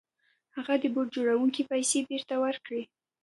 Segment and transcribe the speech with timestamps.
[0.55, 2.83] هغه د بوټ جوړوونکي پيسې بېرته ورکړې.